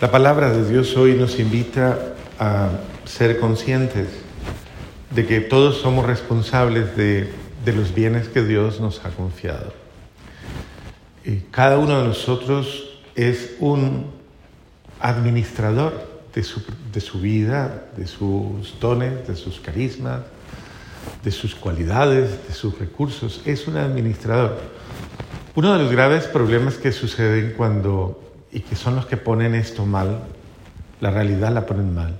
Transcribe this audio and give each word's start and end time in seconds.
La 0.00 0.12
palabra 0.12 0.52
de 0.52 0.70
Dios 0.70 0.96
hoy 0.96 1.14
nos 1.14 1.40
invita 1.40 2.14
a 2.38 2.68
ser 3.04 3.40
conscientes 3.40 4.06
de 5.10 5.26
que 5.26 5.40
todos 5.40 5.78
somos 5.78 6.06
responsables 6.06 6.96
de, 6.96 7.28
los 7.66 7.92
bienes 7.92 8.28
que 8.28 8.44
Dios 8.44 8.80
nos 8.80 9.04
ha 9.04 9.10
confiado. 9.10 9.72
Y 11.24 11.38
cada 11.50 11.78
uno 11.78 12.00
de 12.00 12.06
nosotros 12.06 13.00
es 13.16 13.56
un 13.58 14.06
administrador 15.00 16.08
de 16.32 16.44
su, 16.44 16.62
de 16.92 17.00
su 17.00 17.18
vida, 17.20 17.88
de 17.96 18.06
sus 18.06 18.78
dones, 18.78 19.26
de 19.26 19.34
sus 19.34 19.58
carismas, 19.58 20.20
de 21.24 21.32
sus 21.32 21.56
cualidades, 21.56 22.46
de 22.46 22.54
sus 22.54 22.78
recursos. 22.78 23.42
Es 23.44 23.66
un 23.66 23.76
administrador. 23.76 24.60
Uno 25.56 25.76
de 25.76 25.82
los 25.82 25.90
graves 25.90 26.26
problemas 26.28 26.76
que 26.76 26.92
suceden 26.92 27.54
cuando, 27.56 28.27
y 28.52 28.60
que 28.60 28.76
son 28.76 28.96
los 28.96 29.06
que 29.06 29.16
ponen 29.16 29.54
esto 29.54 29.86
mal, 29.86 30.22
la 31.00 31.10
realidad 31.10 31.52
la 31.52 31.66
ponen 31.66 31.94
mal, 31.94 32.18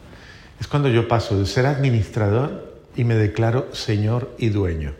es 0.60 0.66
cuando 0.66 0.88
yo 0.88 1.08
paso 1.08 1.38
de 1.38 1.46
ser 1.46 1.66
administrador 1.66 2.80
y 2.96 3.04
me 3.04 3.14
declaro 3.14 3.68
señor 3.74 4.34
y 4.38 4.48
dueño. 4.48 4.92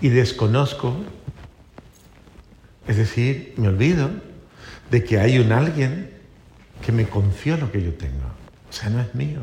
Y 0.00 0.08
desconozco, 0.08 0.96
es 2.86 2.96
decir, 2.96 3.54
me 3.56 3.68
olvido 3.68 4.08
de 4.90 5.04
que 5.04 5.18
hay 5.18 5.38
un 5.38 5.52
alguien 5.52 6.10
que 6.84 6.92
me 6.92 7.06
confió 7.06 7.56
lo 7.56 7.70
que 7.70 7.82
yo 7.82 7.92
tengo. 7.94 8.26
O 8.68 8.72
sea, 8.72 8.88
no 8.90 9.00
es 9.00 9.14
mío. 9.14 9.40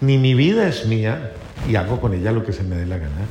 Ni 0.00 0.18
mi 0.18 0.34
vida 0.34 0.66
es 0.68 0.86
mía 0.86 1.32
y 1.68 1.76
hago 1.76 2.00
con 2.00 2.14
ella 2.14 2.32
lo 2.32 2.44
que 2.44 2.52
se 2.52 2.62
me 2.62 2.76
dé 2.76 2.86
la 2.86 2.98
gana. 2.98 3.26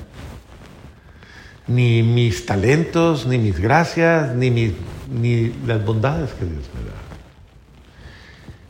Ni 1.68 2.04
mis 2.04 2.46
talentos, 2.46 3.26
ni 3.26 3.38
mis 3.38 3.60
gracias, 3.60 4.36
ni, 4.36 4.50
ni 4.50 5.54
las 5.66 5.84
bondades 5.84 6.32
que 6.32 6.46
Dios 6.46 6.64
me 6.74 6.90
da. 6.90 6.96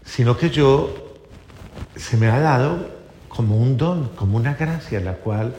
Sino 0.05 0.37
que 0.37 0.49
yo 0.49 1.15
se 1.95 2.17
me 2.17 2.27
ha 2.27 2.39
dado 2.39 2.89
como 3.29 3.57
un 3.57 3.77
don, 3.77 4.09
como 4.09 4.37
una 4.37 4.53
gracia 4.53 4.99
la 4.99 5.13
cual 5.13 5.55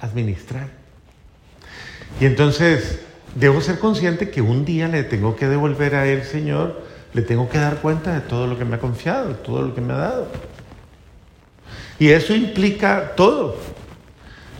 administrar. 0.00 0.68
Y 2.20 2.24
entonces 2.24 3.00
debo 3.34 3.60
ser 3.60 3.78
consciente 3.78 4.30
que 4.30 4.40
un 4.40 4.64
día 4.64 4.88
le 4.88 5.02
tengo 5.02 5.36
que 5.36 5.48
devolver 5.48 5.94
a 5.96 6.06
Él, 6.06 6.24
Señor, 6.24 6.82
le 7.12 7.22
tengo 7.22 7.48
que 7.48 7.58
dar 7.58 7.80
cuenta 7.80 8.14
de 8.14 8.20
todo 8.20 8.46
lo 8.46 8.58
que 8.58 8.64
me 8.64 8.76
ha 8.76 8.78
confiado, 8.78 9.34
todo 9.36 9.62
lo 9.62 9.74
que 9.74 9.80
me 9.80 9.92
ha 9.92 9.96
dado. 9.96 10.28
Y 11.98 12.08
eso 12.08 12.34
implica 12.34 13.12
todo. 13.16 13.56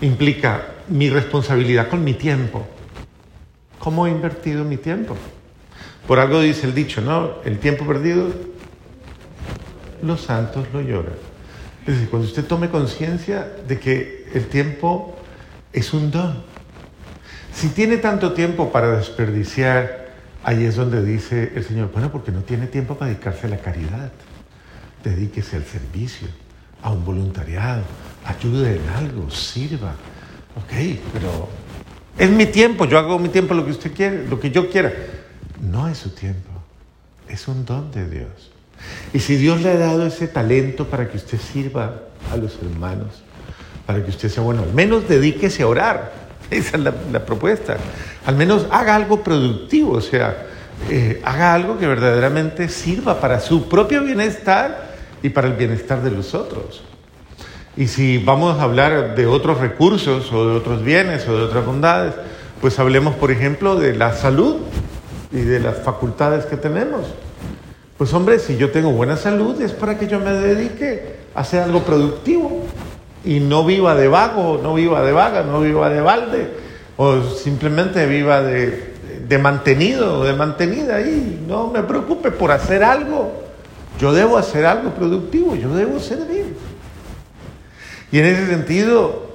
Implica 0.00 0.75
mi 0.88 1.10
responsabilidad 1.10 1.88
con 1.88 2.04
mi 2.04 2.14
tiempo. 2.14 2.66
¿Cómo 3.78 4.06
he 4.06 4.10
invertido 4.10 4.64
mi 4.64 4.76
tiempo? 4.76 5.16
Por 6.06 6.18
algo 6.18 6.40
dice 6.40 6.66
el 6.66 6.74
dicho, 6.74 7.00
¿no? 7.00 7.42
El 7.44 7.58
tiempo 7.58 7.86
perdido, 7.86 8.28
los 10.02 10.20
santos 10.20 10.66
lo 10.72 10.80
lloran. 10.80 11.14
Es 11.86 11.94
decir, 11.94 12.08
cuando 12.08 12.26
usted 12.28 12.44
tome 12.44 12.68
conciencia 12.68 13.48
de 13.66 13.78
que 13.78 14.28
el 14.34 14.46
tiempo 14.46 15.16
es 15.72 15.92
un 15.92 16.10
don. 16.10 16.42
Si 17.52 17.68
tiene 17.68 17.96
tanto 17.96 18.32
tiempo 18.32 18.70
para 18.70 18.96
desperdiciar, 18.96 20.08
ahí 20.42 20.64
es 20.64 20.76
donde 20.76 21.04
dice 21.04 21.52
el 21.54 21.64
Señor, 21.64 21.90
bueno, 21.92 22.10
porque 22.10 22.32
no 22.32 22.40
tiene 22.40 22.66
tiempo 22.66 22.96
para 22.96 23.10
dedicarse 23.10 23.46
a 23.46 23.50
la 23.50 23.58
caridad. 23.58 24.12
Dedíquese 25.02 25.56
al 25.56 25.64
servicio 25.64 26.28
a 26.82 26.90
un 26.90 27.04
voluntariado, 27.04 27.82
ayude 28.24 28.76
en 28.76 28.88
algo, 28.90 29.30
sirva. 29.30 29.94
Ok, 30.56 30.72
pero 31.12 31.48
es 32.18 32.30
mi 32.30 32.46
tiempo, 32.46 32.86
yo 32.86 32.98
hago 32.98 33.18
mi 33.18 33.28
tiempo 33.28 33.54
lo 33.54 33.64
que 33.64 33.72
usted 33.72 33.92
quiere, 33.92 34.26
lo 34.26 34.40
que 34.40 34.50
yo 34.50 34.70
quiera. 34.70 34.92
No 35.60 35.88
es 35.88 35.98
su 35.98 36.10
tiempo, 36.10 36.50
es 37.28 37.46
un 37.46 37.64
don 37.64 37.90
de 37.92 38.08
Dios. 38.08 38.50
Y 39.12 39.20
si 39.20 39.36
Dios 39.36 39.60
le 39.62 39.70
ha 39.70 39.76
dado 39.76 40.06
ese 40.06 40.28
talento 40.28 40.86
para 40.86 41.08
que 41.08 41.16
usted 41.16 41.38
sirva 41.38 42.02
a 42.32 42.36
los 42.36 42.58
hermanos, 42.62 43.22
para 43.86 44.03
que 44.03 44.10
usted 44.10 44.28
sea 44.28 44.42
bueno, 44.42 44.62
al 44.62 44.72
menos 44.72 45.08
dedíquese 45.08 45.62
a 45.62 45.69
orar. 45.69 46.12
Esa 46.50 46.76
es 46.76 46.82
la, 46.82 47.26
propuesta. 47.26 47.76
Al 48.25 48.36
menos 48.36 48.66
haga 48.70 48.94
algo 48.94 49.22
productivo, 49.22 49.92
o 49.92 50.00
sea, 50.00 50.47
eh, 50.91 51.20
haga 51.25 51.54
algo 51.54 51.78
que 51.78 51.86
verdaderamente 51.86 52.69
sirva 52.69 53.20
para 53.20 53.41
su 53.41 53.69
propio 53.69 54.02
bienestar 54.02 54.94
y 55.22 55.31
para 55.31 55.48
el 55.48 55.54
bienestar 55.54 56.02
de 56.02 56.10
los 56.10 56.34
otros. 56.34 56.82
Y 57.76 57.88
si 57.88 58.19
vamos 58.19 58.59
a 58.59 58.62
hablar 58.62 59.14
de 59.14 59.26
otros 59.26 59.59
recursos 59.59 60.32
o 60.32 60.48
de 60.48 60.56
otros 60.56 60.82
bienes 60.82 61.28
o 61.28 61.37
de 61.37 61.44
otras 61.44 61.66
bondades, 61.66 62.14
pues 62.60 62.78
hablemos, 62.78 63.14
por 63.16 63.31
ejemplo, 63.31 63.76
de 63.76 63.94
la 63.94 64.14
salud 64.14 64.56
y 65.31 65.41
de 65.41 65.60
las 65.60 65.78
facultades 65.78 66.47
que 66.47 66.56
tenemos. 66.56 67.03
Pues 67.98 68.12
hombre, 68.14 68.38
si 68.38 68.56
yo 68.56 68.70
tengo 68.70 68.92
buena 68.92 69.16
salud 69.16 69.60
es 69.60 69.72
para 69.72 69.98
que 69.98 70.06
yo 70.06 70.20
me 70.20 70.32
dedique 70.32 71.16
a 71.34 71.41
hacer 71.41 71.62
algo 71.62 71.82
productivo 71.82 72.64
y 73.25 73.41
no 73.41 73.64
viva 73.64 73.94
de 73.94 74.08
vago, 74.08 74.58
no 74.62 74.75
viva 74.75 75.03
de 75.03 75.12
vaga, 75.12 75.43
no 75.43 75.60
viva 75.60 75.91
de 75.91 76.00
balde 76.00 76.48
o 76.97 77.22
simplemente 77.22 78.06
viva 78.06 78.41
de, 78.43 78.94
de 79.26 79.38
mantenido 79.38 80.20
o 80.20 80.25
de 80.25 80.32
mantenida 80.32 81.00
y 81.03 81.44
no 81.47 81.69
me 81.69 81.82
preocupe 81.82 82.31
por 82.31 82.53
hacer 82.53 82.82
algo 82.82 83.47
yo 83.98 84.12
debo 84.12 84.37
hacer 84.37 84.66
algo 84.66 84.91
productivo, 84.91 85.54
yo 85.56 85.75
debo 85.75 85.98
servir. 85.98 86.56
Y 88.12 88.19
en 88.19 88.27
ese 88.27 88.47
sentido, 88.47 89.33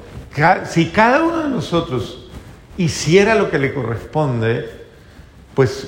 si 0.65 0.89
cada 0.89 1.23
uno 1.23 1.43
de 1.43 1.49
nosotros 1.49 2.29
hiciera 2.77 3.35
lo 3.35 3.49
que 3.49 3.59
le 3.59 3.73
corresponde, 3.73 4.69
pues 5.53 5.87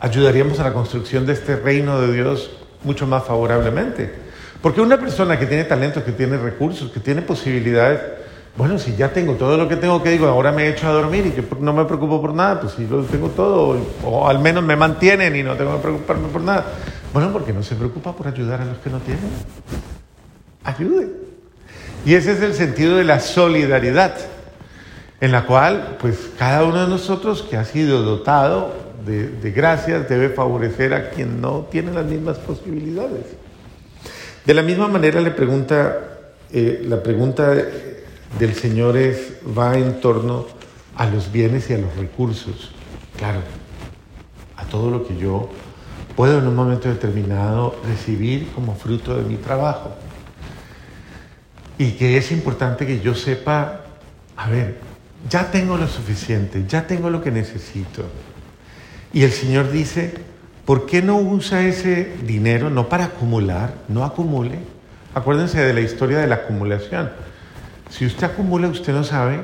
ayudaríamos 0.00 0.60
a 0.60 0.64
la 0.64 0.72
construcción 0.72 1.26
de 1.26 1.32
este 1.32 1.56
reino 1.56 2.00
de 2.00 2.12
Dios 2.12 2.50
mucho 2.84 3.06
más 3.06 3.24
favorablemente. 3.24 4.12
Porque 4.62 4.80
una 4.80 4.98
persona 4.98 5.38
que 5.38 5.46
tiene 5.46 5.64
talentos, 5.64 6.02
que 6.02 6.12
tiene 6.12 6.36
recursos, 6.36 6.90
que 6.90 7.00
tiene 7.00 7.22
posibilidades, 7.22 8.00
bueno, 8.56 8.78
si 8.78 8.94
ya 8.96 9.12
tengo 9.12 9.34
todo 9.34 9.56
lo 9.56 9.68
que 9.68 9.76
tengo 9.76 10.02
que 10.02 10.10
digo, 10.10 10.26
ahora 10.26 10.52
me 10.52 10.64
he 10.64 10.70
hecho 10.70 10.88
a 10.88 10.92
dormir 10.92 11.26
y 11.26 11.30
que 11.30 11.44
no 11.60 11.72
me 11.72 11.84
preocupo 11.84 12.20
por 12.20 12.34
nada, 12.34 12.60
pues 12.60 12.74
si 12.74 12.86
lo 12.86 13.02
tengo 13.04 13.28
todo, 13.30 13.78
o 14.04 14.28
al 14.28 14.38
menos 14.40 14.62
me 14.62 14.76
mantienen 14.76 15.34
y 15.36 15.42
no 15.42 15.54
tengo 15.56 15.76
que 15.76 15.82
preocuparme 15.82 16.28
por 16.28 16.42
nada. 16.42 16.66
Bueno, 17.12 17.32
porque 17.32 17.52
no 17.52 17.62
se 17.62 17.74
preocupa 17.74 18.14
por 18.14 18.28
ayudar 18.28 18.60
a 18.60 18.64
los 18.66 18.78
que 18.78 18.90
no 18.90 18.98
tienen. 18.98 19.24
Ayude. 20.64 21.29
Y 22.04 22.14
ese 22.14 22.32
es 22.32 22.40
el 22.40 22.54
sentido 22.54 22.96
de 22.96 23.04
la 23.04 23.20
solidaridad, 23.20 24.14
en 25.20 25.32
la 25.32 25.44
cual, 25.44 25.98
pues, 26.00 26.30
cada 26.38 26.64
uno 26.64 26.82
de 26.82 26.88
nosotros 26.88 27.42
que 27.42 27.56
ha 27.56 27.64
sido 27.64 28.02
dotado 28.02 28.74
de, 29.04 29.50
gracias 29.50 30.08
debe 30.08 30.28
favorecer 30.30 30.94
a 30.94 31.10
quien 31.10 31.40
no 31.40 31.66
tiene 31.70 31.92
las 31.92 32.06
mismas 32.06 32.38
posibilidades. 32.38 33.26
De 34.44 34.54
la 34.54 34.62
misma 34.62 34.88
manera 34.88 35.20
le 35.20 35.30
pregunta, 35.30 35.98
eh, 36.52 36.84
la 36.86 37.02
pregunta 37.02 37.52
del 38.38 38.54
Señor 38.54 38.96
es, 38.96 39.34
va 39.56 39.76
en 39.76 40.00
torno 40.00 40.46
a 40.96 41.06
los 41.06 41.30
bienes 41.30 41.68
y 41.70 41.74
a 41.74 41.78
los 41.78 41.94
recursos. 41.96 42.72
Claro, 43.16 43.40
a 44.56 44.64
todo 44.64 44.90
lo 44.90 45.06
que 45.06 45.16
yo 45.16 45.48
puedo 46.16 46.38
en 46.38 46.46
un 46.46 46.54
momento 46.54 46.88
determinado 46.88 47.76
recibir 47.86 48.50
como 48.54 48.74
fruto 48.74 49.16
de 49.16 49.22
mi 49.22 49.36
trabajo. 49.36 49.90
Y 51.80 51.92
que 51.92 52.18
es 52.18 52.30
importante 52.30 52.86
que 52.86 53.00
yo 53.00 53.14
sepa, 53.14 53.80
a 54.36 54.50
ver, 54.50 54.76
ya 55.30 55.50
tengo 55.50 55.78
lo 55.78 55.88
suficiente, 55.88 56.66
ya 56.68 56.86
tengo 56.86 57.08
lo 57.08 57.22
que 57.22 57.30
necesito. 57.30 58.04
Y 59.14 59.22
el 59.22 59.32
Señor 59.32 59.72
dice, 59.72 60.12
¿por 60.66 60.84
qué 60.84 61.00
no 61.00 61.16
usa 61.16 61.66
ese 61.66 62.16
dinero 62.26 62.68
no 62.68 62.90
para 62.90 63.06
acumular, 63.06 63.72
no 63.88 64.04
acumule? 64.04 64.58
Acuérdense 65.14 65.58
de 65.58 65.72
la 65.72 65.80
historia 65.80 66.18
de 66.18 66.26
la 66.26 66.34
acumulación. 66.34 67.12
Si 67.88 68.04
usted 68.04 68.24
acumula, 68.24 68.68
usted 68.68 68.92
no 68.92 69.02
sabe 69.02 69.40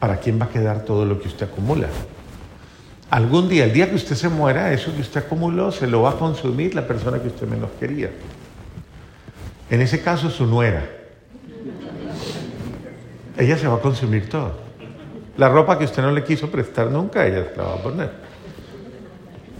para 0.00 0.16
quién 0.16 0.40
va 0.40 0.46
a 0.46 0.50
quedar 0.50 0.80
todo 0.84 1.04
lo 1.04 1.20
que 1.20 1.28
usted 1.28 1.46
acumula. 1.46 1.86
Algún 3.08 3.48
día, 3.48 3.66
el 3.66 3.72
día 3.72 3.88
que 3.88 3.94
usted 3.94 4.16
se 4.16 4.28
muera, 4.28 4.72
eso 4.72 4.92
que 4.92 5.02
usted 5.02 5.20
acumuló 5.20 5.70
se 5.70 5.86
lo 5.86 6.02
va 6.02 6.10
a 6.10 6.16
consumir 6.16 6.74
la 6.74 6.88
persona 6.88 7.22
que 7.22 7.28
usted 7.28 7.46
menos 7.46 7.70
quería. 7.78 8.10
En 9.70 9.80
ese 9.80 10.02
caso, 10.02 10.28
su 10.28 10.44
nuera. 10.44 10.97
Ella 13.38 13.56
se 13.56 13.68
va 13.68 13.76
a 13.76 13.80
consumir 13.80 14.28
todo. 14.28 14.52
La 15.36 15.48
ropa 15.48 15.78
que 15.78 15.84
usted 15.84 16.02
no 16.02 16.10
le 16.10 16.24
quiso 16.24 16.50
prestar 16.50 16.90
nunca, 16.90 17.24
ella 17.24 17.46
se 17.50 17.56
la 17.56 17.62
va 17.62 17.74
a 17.74 17.82
poner. 17.82 18.10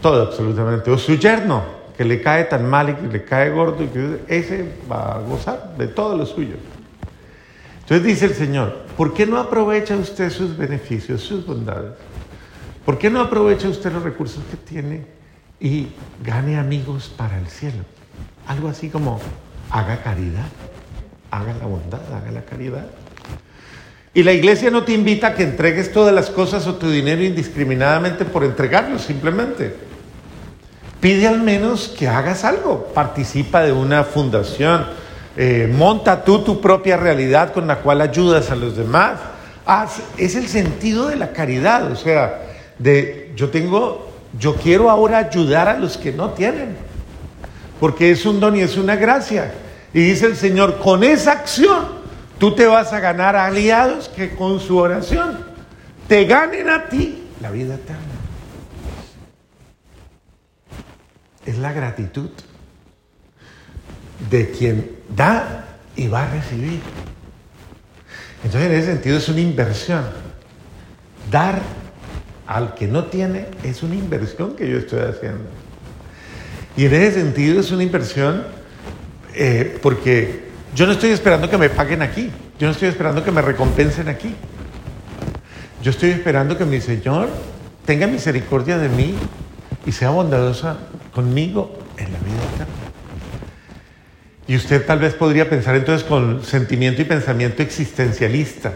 Todo, 0.03 0.23
absolutamente. 0.23 0.91
O 0.91 0.99
su 0.99 1.15
yerno, 1.15 1.63
que 1.97 2.05
le 2.05 2.21
cae 2.21 2.45
tan 2.45 2.69
mal 2.69 2.91
y 2.91 2.95
que 2.95 3.07
le 3.07 3.25
cae 3.25 3.51
gordo, 3.51 3.85
y 3.85 3.87
que 3.87 4.21
ese 4.27 4.69
va 4.91 5.15
a 5.15 5.21
gozar 5.21 5.77
de 5.79 5.87
todo 5.87 6.17
lo 6.17 6.27
suyo. 6.27 6.57
Entonces 7.83 8.05
dice 8.05 8.27
el 8.27 8.35
Señor, 8.35 8.79
¿por 8.97 9.15
qué 9.15 9.27
no 9.27 9.39
aprovecha 9.39 9.97
usted 9.97 10.31
sus 10.31 10.57
beneficios, 10.57 11.23
sus 11.23 11.47
bondades? 11.47 11.93
¿Por 12.85 12.99
qué 12.99 13.11
no 13.11 13.21
aprovecha 13.21 13.69
usted 13.69 13.93
los 13.93 14.03
recursos 14.03 14.43
que 14.51 14.57
tiene 14.57 15.07
y 15.61 15.89
gane 16.25 16.59
amigos 16.59 17.13
para 17.17 17.39
el 17.39 17.47
cielo? 17.47 17.85
Algo 18.47 18.69
así 18.69 18.91
como 18.91 19.21
haga 19.71 20.03
caridad, 20.03 20.49
haga 21.31 21.55
la 21.55 21.67
bondad, 21.67 22.01
haga 22.13 22.31
la 22.33 22.43
caridad. 22.45 22.87
Y 24.15 24.23
la 24.23 24.33
iglesia 24.33 24.71
no 24.71 24.85
te 24.85 24.93
invita 24.93 25.29
a 25.29 25.35
que 25.35 25.43
entregues 25.43 25.93
todas 25.93 26.15
las 26.15 26.31
cosas 26.31 26.67
o 26.67 26.77
tu 26.77 26.91
dinero 26.91 27.23
indiscriminadamente 27.23 28.25
por 28.25 28.45
entregarlo 28.45 28.99
simplemente. 28.99 29.75
pide 31.01 31.29
al 31.29 31.41
menos 31.41 31.95
que 31.97 32.09
hagas 32.09 32.45
algo. 32.45 32.89
Participa 32.95 33.63
de 33.63 33.73
una 33.73 34.03
fundación. 34.05 34.87
Eh, 35.37 35.73
monta 35.73 36.25
tú 36.25 36.41
tu 36.41 36.61
propia 36.61 36.97
realidad 36.97 37.53
con 37.53 37.69
la 37.69 37.77
cual 37.77 38.01
ayudas 38.01 38.51
a 38.51 38.57
los 38.57 38.77
demás. 38.77 39.21
es 40.17 40.35
el 40.35 40.49
sentido 40.49 41.09
de 41.09 41.17
la 41.17 41.33
caridad, 41.33 41.93
o 41.93 41.97
sea, 41.97 42.41
de 42.79 43.33
yo 43.37 43.51
tengo, 43.51 44.11
yo 44.39 44.57
quiero 44.57 44.91
ahora 44.91 45.19
ayudar 45.19 45.69
a 45.69 45.79
los 45.79 45.97
que 45.97 46.11
no 46.11 46.31
tienen, 46.31 46.77
porque 47.79 48.11
es 48.11 48.25
un 48.27 48.41
don 48.41 48.57
y 48.57 48.63
es 48.63 48.77
una 48.77 48.97
gracia. 48.97 49.53
Y 49.93 50.01
dice 50.01 50.27
el 50.27 50.37
Señor, 50.37 50.79
con 50.79 51.05
esa 51.05 51.33
acción 51.33 51.98
tú 52.39 52.55
te 52.55 52.67
vas 52.67 52.93
a 52.93 53.01
ganar 53.01 53.37
aliados 53.37 54.09
que 54.09 54.35
con 54.35 54.61
su 54.61 54.79
oración 54.79 55.39
te 56.07 56.25
ganen 56.25 56.69
a 56.71 56.89
ti 56.89 57.25
la 57.41 57.51
vida 57.51 57.75
eterna. 57.75 58.03
Es 61.45 61.59
la 61.59 61.73
gratitud 61.73 62.31
de 64.31 64.51
quien 64.51 64.97
da 65.15 65.67
y 65.97 66.09
va 66.09 66.25
a 66.25 66.31
recibir. 66.31 66.81
Entonces, 68.45 68.71
en 68.71 68.77
ese 68.77 68.93
sentido, 68.93 69.19
es 69.19 69.29
una 69.29 69.41
inversión. 69.41 70.05
Dar 71.31 71.61
al 72.47 72.75
que 72.75 72.87
no 72.87 73.05
tiene 73.05 73.47
es 73.63 73.83
una 73.83 73.95
inversión 73.95 74.57
que 74.57 74.69
yo 74.71 74.79
estoy 74.79 75.01
haciendo. 75.01 75.45
Y 76.77 76.87
en 76.87 76.95
ese 76.95 77.21
sentido, 77.21 77.61
es 77.61 77.71
una 77.71 77.83
inversión 77.83 78.45
eh, 79.35 79.79
porque 79.83 80.48
yo 80.75 80.87
no 80.87 80.93
estoy 80.93 81.11
esperando 81.11 81.49
que 81.51 81.59
me 81.59 81.71
paguen 81.71 82.03
aquí. 82.03 82.31
Yo 82.59 82.67
no 82.67 82.73
estoy 82.73 82.89
esperando 82.89 83.25
que 83.25 83.31
me 83.31 83.43
recompensen 83.43 84.09
aquí. 84.09 84.35
Yo 85.83 85.91
estoy 85.91 86.11
esperando 86.11 86.59
que 86.59 86.65
mi 86.65 86.81
Señor 86.81 87.29
tenga 87.85 88.07
misericordia 88.07 88.79
de 88.79 88.89
mí 88.89 89.15
y 89.87 89.93
sea 89.93 90.11
bondadosa 90.11 90.77
conmigo 91.15 91.79
en 91.97 92.13
la 92.13 92.19
vida 92.19 92.43
eterna. 92.55 92.75
Y 94.47 94.57
usted 94.57 94.85
tal 94.87 94.99
vez 94.99 95.15
podría 95.15 95.49
pensar 95.49 95.77
entonces 95.77 96.07
con 96.07 96.43
sentimiento 96.43 97.03
y 97.03 97.05
pensamiento 97.05 97.63
existencialista. 97.63 98.75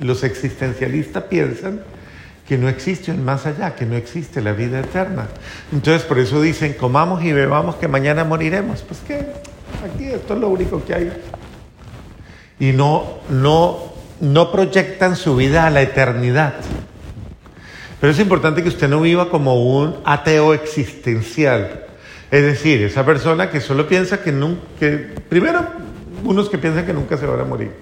Los 0.00 0.22
existencialistas 0.22 1.24
piensan 1.24 1.80
que 2.46 2.58
no 2.58 2.68
existe 2.68 3.10
un 3.10 3.24
más 3.24 3.46
allá, 3.46 3.74
que 3.74 3.86
no 3.86 3.96
existe 3.96 4.40
la 4.40 4.52
vida 4.52 4.80
eterna. 4.80 5.26
Entonces 5.72 6.02
por 6.02 6.18
eso 6.18 6.40
dicen, 6.40 6.74
comamos 6.74 7.24
y 7.24 7.32
bebamos 7.32 7.76
que 7.76 7.88
mañana 7.88 8.24
moriremos. 8.24 8.82
Pues 8.82 9.00
que 9.00 9.26
aquí 9.84 10.06
esto 10.06 10.34
es 10.34 10.40
lo 10.40 10.48
único 10.48 10.84
que 10.84 10.94
hay. 10.94 11.12
Y 12.58 12.72
no, 12.72 13.18
no, 13.28 13.92
no 14.20 14.52
proyectan 14.52 15.16
su 15.16 15.36
vida 15.36 15.66
a 15.66 15.70
la 15.70 15.82
eternidad. 15.82 16.54
Pero 18.00 18.12
es 18.12 18.18
importante 18.18 18.62
que 18.62 18.68
usted 18.68 18.88
no 18.88 19.00
viva 19.00 19.30
como 19.30 19.78
un 19.78 19.96
ateo 20.04 20.54
existencial. 20.54 21.86
Es 22.30 22.42
decir, 22.42 22.82
esa 22.82 23.04
persona 23.04 23.50
que 23.50 23.60
solo 23.60 23.88
piensa 23.88 24.22
que 24.22 24.32
nunca, 24.32 24.60
primero, 25.28 25.64
unos 26.24 26.48
que 26.48 26.58
piensan 26.58 26.84
que 26.84 26.92
nunca 26.92 27.16
se 27.16 27.26
van 27.26 27.40
a 27.40 27.44
morir. 27.44 27.72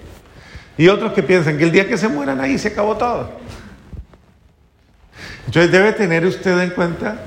Y 0.77 0.87
otros 0.87 1.13
que 1.13 1.23
piensan 1.23 1.57
que 1.57 1.63
el 1.63 1.71
día 1.71 1.87
que 1.87 1.97
se 1.97 2.07
mueran 2.07 2.39
ahí 2.39 2.57
se 2.57 2.69
acabó 2.69 2.95
todo. 2.95 3.31
Entonces 5.45 5.71
debe 5.71 5.93
tener 5.93 6.25
usted 6.25 6.59
en 6.59 6.71
cuenta 6.71 7.21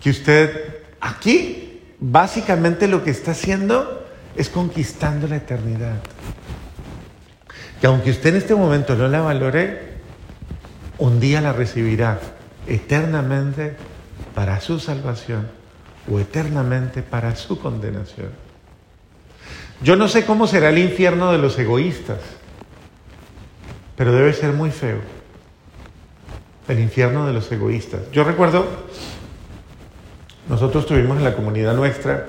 que 0.00 0.10
usted 0.10 0.82
aquí 1.00 1.80
básicamente 1.98 2.86
lo 2.86 3.02
que 3.02 3.10
está 3.10 3.32
haciendo 3.32 4.03
es 4.36 4.48
conquistando 4.48 5.26
la 5.26 5.36
eternidad. 5.36 5.96
Que 7.80 7.86
aunque 7.86 8.10
usted 8.10 8.30
en 8.30 8.36
este 8.36 8.54
momento 8.54 8.94
no 8.94 9.08
la 9.08 9.20
valore, 9.20 9.94
un 10.98 11.20
día 11.20 11.40
la 11.40 11.52
recibirá 11.52 12.18
eternamente 12.66 13.76
para 14.34 14.60
su 14.60 14.78
salvación 14.80 15.48
o 16.10 16.18
eternamente 16.18 17.02
para 17.02 17.36
su 17.36 17.58
condenación. 17.58 18.30
Yo 19.82 19.96
no 19.96 20.08
sé 20.08 20.24
cómo 20.24 20.46
será 20.46 20.70
el 20.70 20.78
infierno 20.78 21.32
de 21.32 21.38
los 21.38 21.58
egoístas, 21.58 22.20
pero 23.96 24.12
debe 24.12 24.32
ser 24.32 24.52
muy 24.52 24.70
feo. 24.70 24.98
El 26.68 26.80
infierno 26.80 27.26
de 27.26 27.34
los 27.34 27.50
egoístas. 27.52 28.00
Yo 28.10 28.24
recuerdo, 28.24 28.66
nosotros 30.48 30.86
tuvimos 30.86 31.18
en 31.18 31.24
la 31.24 31.34
comunidad 31.34 31.74
nuestra 31.74 32.26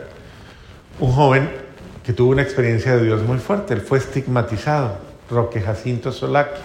un 0.99 1.11
joven 1.11 1.64
que 2.05 2.13
tuvo 2.13 2.31
una 2.31 2.43
experiencia 2.43 2.95
de 2.95 3.03
Dios 3.03 3.23
muy 3.23 3.39
fuerte. 3.39 3.73
Él 3.73 3.81
fue 3.81 3.97
estigmatizado, 3.97 4.97
Roque 5.29 5.59
Jacinto 5.59 6.11
Solaki. 6.11 6.61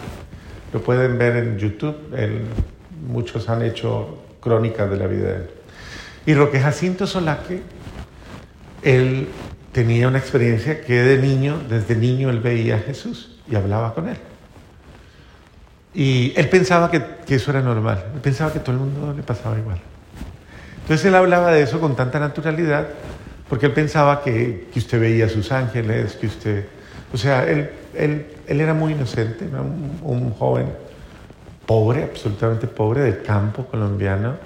Lo 0.73 0.83
pueden 0.83 1.19
ver 1.19 1.37
en 1.37 1.59
YouTube. 1.59 1.97
muchos 3.09 3.49
han 3.49 3.63
hecho 3.63 4.19
crónicas 4.41 4.91
de 4.91 4.97
la 4.97 5.07
vida 5.07 5.29
de 5.29 5.37
él. 5.37 5.51
Y 6.27 6.35
Roque 6.35 6.61
Jacinto 6.61 7.07
Solaque, 7.07 7.63
él 8.83 9.29
tenía 9.73 10.09
una 10.09 10.19
experiencia 10.19 10.83
que 10.83 11.03
de 11.03 11.19
niño, 11.19 11.59
desde 11.69 11.97
niño, 11.97 12.31
él 12.31 12.41
veía 12.41 12.77
a 12.77 12.79
Jesús 12.79 13.39
y 13.51 13.57
hablaba 13.57 13.95
con 13.95 14.09
él. 14.09 14.19
Y 15.95 16.33
él 16.37 16.49
pensaba 16.49 16.91
que, 16.91 17.03
eso 17.35 17.51
era 17.51 17.63
normal, 17.63 18.05
él 18.15 18.21
pensaba 18.21 18.53
que 18.53 18.61
todo 18.61 18.73
el 18.73 18.79
mundo 18.79 19.15
le 19.15 19.23
pasaba 19.23 19.59
igual. 19.59 19.81
Entonces 20.83 21.07
él 21.07 21.15
hablaba 21.15 21.53
de 21.53 21.63
eso 21.63 21.81
con 21.81 21.97
tanta 21.97 22.21
naturalidad, 22.21 22.89
porque 23.51 23.67
él 23.67 23.73
pensaba 23.73 24.23
que, 24.23 24.69
usted 24.75 24.99
veía 24.99 25.29
sus 25.29 25.53
ángeles, 25.53 26.15
que 26.15 26.27
usted... 26.29 26.65
O 27.13 27.19
sea, 27.19 27.45
él, 27.45 27.69
él, 27.95 28.27
era 28.47 28.73
muy 28.73 28.93
inocente, 28.93 29.45
un 30.03 30.33
joven 30.33 30.69
pobre, 31.67 32.05
absolutamente 32.05 32.67
pobre, 32.67 33.03
del 33.03 33.23
campo 33.23 33.67
colombiano 33.67 34.37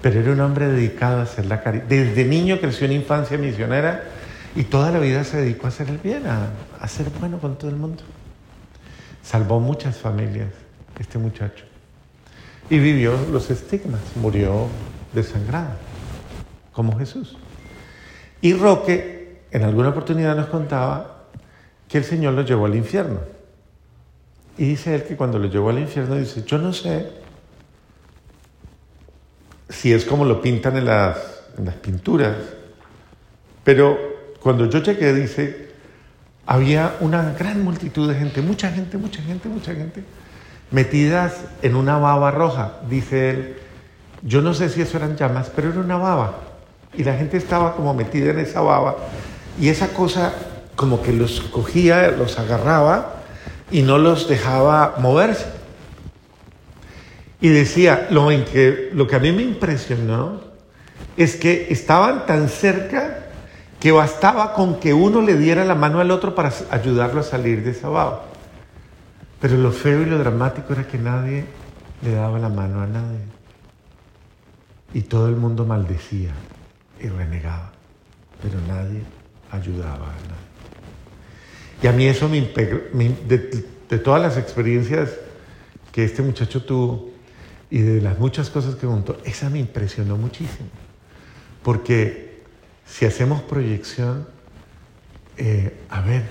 pero 0.00 0.20
era 0.20 0.32
un 0.32 0.40
hombre 0.40 0.68
dedicado 0.68 1.20
a 1.20 1.22
hacer 1.22 1.46
la 1.46 1.62
caridad. 1.62 1.84
Desde 1.84 2.24
niño 2.24 2.60
creció 2.60 2.86
en 2.86 2.92
infancia 2.92 3.36
misionera 3.36 4.04
y 4.54 4.64
toda 4.64 4.90
la 4.90 4.98
vida 4.98 5.24
se 5.24 5.38
dedicó 5.38 5.66
a 5.66 5.68
hacer 5.68 5.88
el 5.88 5.98
bien, 5.98 6.26
a, 6.26 6.50
a 6.80 6.88
ser 6.88 7.10
bueno 7.18 7.38
con 7.38 7.56
todo 7.56 7.70
el 7.70 7.76
mundo. 7.76 8.02
Salvó 9.22 9.60
muchas 9.60 9.96
familias 9.96 10.50
este 10.98 11.18
muchacho. 11.18 11.64
Y 12.70 12.78
vivió 12.78 13.14
los 13.32 13.50
estigmas, 13.50 14.00
murió 14.16 14.68
desangrado, 15.12 15.72
como 16.72 16.98
Jesús. 16.98 17.36
Y 18.40 18.54
Roque, 18.54 19.40
en 19.50 19.62
alguna 19.62 19.88
oportunidad 19.88 20.36
nos 20.36 20.46
contaba 20.46 21.24
que 21.88 21.98
el 21.98 22.04
Señor 22.04 22.34
lo 22.34 22.42
llevó 22.42 22.66
al 22.66 22.76
infierno. 22.76 23.20
Y 24.56 24.64
dice 24.64 24.94
él 24.94 25.04
que 25.04 25.16
cuando 25.16 25.38
lo 25.38 25.48
llevó 25.48 25.70
al 25.70 25.78
infierno, 25.78 26.16
dice, 26.16 26.42
yo 26.44 26.58
no 26.58 26.72
sé 26.72 27.10
si 29.68 29.92
es 29.92 30.04
como 30.04 30.24
lo 30.24 30.40
pintan 30.40 30.76
en 30.76 30.86
las, 30.86 31.18
pinturas. 31.82 32.36
Pero 33.64 33.98
cuando 34.40 34.66
yo 34.66 34.82
llegué, 34.82 35.12
dice, 35.12 35.70
había 36.46 36.96
una 37.00 37.32
gran 37.32 37.62
multitud 37.62 38.08
de 38.08 38.18
gente, 38.18 38.42
mucha 38.42 38.70
gente, 38.70 38.96
mucha 38.96 39.22
gente, 39.22 39.48
mucha 39.48 39.74
gente, 39.74 40.04
metidas 40.70 41.44
en 41.62 41.76
una 41.76 41.98
baba 41.98 42.30
roja. 42.30 42.80
Dice 42.88 43.30
él, 43.30 43.56
yo 44.22 44.42
no 44.42 44.54
sé 44.54 44.68
si 44.68 44.82
eso 44.82 44.96
eran 44.96 45.16
llamas, 45.16 45.50
pero 45.54 45.70
era 45.70 45.80
una 45.80 45.96
baba. 45.96 46.47
Y 46.94 47.04
la 47.04 47.14
gente 47.14 47.36
estaba 47.36 47.74
como 47.74 47.94
metida 47.94 48.30
en 48.30 48.38
esa 48.38 48.60
baba. 48.60 48.96
Y 49.60 49.68
esa 49.68 49.88
cosa 49.88 50.32
como 50.78 51.02
que 51.02 51.12
los 51.12 51.40
cogía, 51.40 52.12
los 52.12 52.38
agarraba 52.38 53.16
y 53.70 53.82
no 53.82 53.98
los 53.98 54.28
dejaba 54.28 54.94
moverse. 54.98 55.46
Y 57.40 57.48
decía, 57.48 58.06
lo, 58.10 58.28
que, 58.28 58.90
lo 58.92 59.06
que 59.08 59.16
a 59.16 59.18
mí 59.18 59.32
me 59.32 59.42
impresionó 59.42 60.40
es 61.16 61.34
que 61.34 61.66
estaban 61.70 62.26
tan 62.26 62.48
cerca 62.48 63.26
que 63.80 63.90
bastaba 63.90 64.54
con 64.54 64.78
que 64.78 64.94
uno 64.94 65.20
le 65.20 65.36
diera 65.36 65.64
la 65.64 65.74
mano 65.74 66.00
al 66.00 66.12
otro 66.12 66.34
para 66.34 66.52
ayudarlo 66.70 67.20
a 67.20 67.24
salir 67.24 67.64
de 67.64 67.72
esa 67.72 67.88
baba. 67.88 68.24
Pero 69.40 69.56
lo 69.56 69.72
feo 69.72 70.02
y 70.02 70.06
lo 70.06 70.18
dramático 70.18 70.72
era 70.72 70.86
que 70.86 70.98
nadie 70.98 71.44
le 72.02 72.12
daba 72.12 72.38
la 72.38 72.48
mano 72.48 72.82
a 72.82 72.86
nadie. 72.86 73.20
Y 74.94 75.02
todo 75.02 75.28
el 75.28 75.36
mundo 75.36 75.64
maldecía 75.64 76.30
y 77.00 77.08
renegaba, 77.08 77.72
pero 78.42 78.60
nadie 78.66 79.02
ayudaba 79.50 80.06
a 80.06 80.16
nadie. 80.16 80.48
Y 81.82 81.86
a 81.86 81.92
mí 81.92 82.06
eso 82.06 82.28
me, 82.28 82.40
de, 82.40 83.98
todas 83.98 84.20
las 84.20 84.36
experiencias 84.36 85.10
que 85.92 86.04
este 86.04 86.22
muchacho 86.22 86.64
tuvo, 86.64 87.10
y 87.70 87.80
de 87.80 88.00
las 88.00 88.18
muchas 88.18 88.50
cosas 88.50 88.74
que 88.74 88.86
contó, 88.86 89.18
esa 89.24 89.50
me 89.50 89.58
impresionó 89.58 90.16
muchísimo. 90.16 90.68
Porque 91.62 92.42
si 92.86 93.04
hacemos 93.04 93.42
proyección, 93.42 94.26
eh, 95.36 95.78
a 95.90 96.00
ver, 96.00 96.24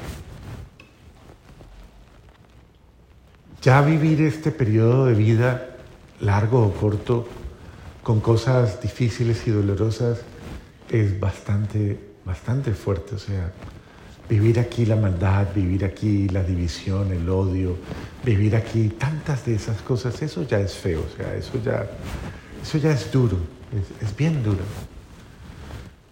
ya 3.62 3.82
vivir 3.82 4.22
este 4.22 4.52
periodo 4.52 5.06
de 5.06 5.14
vida, 5.14 5.78
largo 6.20 6.66
o 6.66 6.74
corto, 6.74 7.28
con 8.04 8.20
cosas 8.20 8.82
difíciles 8.82 9.48
y 9.48 9.52
dolorosas, 9.52 10.20
es 10.89 11.20
bastante, 11.20 12.00
bastante 12.25 12.74
fuerte. 12.74 13.15
O 13.15 13.20
sea, 13.20 13.51
Vivir 14.29 14.60
aquí 14.60 14.86
la 14.86 14.98
maldad, 14.98 15.48
vivir 15.56 15.86
aquí 15.86 16.27
la 16.27 16.44
división, 16.44 17.13
el 17.13 17.29
odio, 17.29 17.77
vivir 18.25 18.58
aquí 18.58 18.89
tantas 18.89 19.46
de 19.46 19.56
esas 19.56 19.82
cosas, 19.82 20.22
eso 20.22 20.46
ya 20.46 20.60
es 20.60 20.74
feo, 20.74 21.00
o 21.00 21.15
sea, 21.15 21.34
eso 21.34 21.53
ya, 21.63 21.88
eso 22.62 22.77
ya 22.77 22.91
es 22.91 23.10
duro, 23.10 23.38
es, 24.01 24.15
bien 24.17 24.44
duro. 24.44 24.65